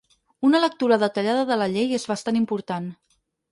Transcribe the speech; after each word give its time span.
Una 0.47 0.61
lectura 0.63 0.97
detallada 1.03 1.45
de 1.51 1.59
la 1.63 1.69
llei 1.75 1.95
és 2.01 2.09
bastant 2.15 2.43
important. 2.43 2.91